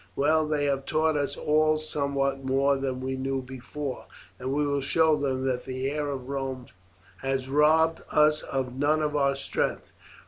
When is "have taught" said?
0.65-1.15